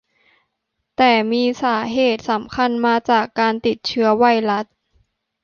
[0.97, 4.65] แต่มีสาเหตุสำคัญมาจากการติดเชื้อไวรัส